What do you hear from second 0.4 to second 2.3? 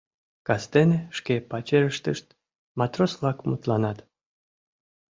Кастене шке пачерыштышт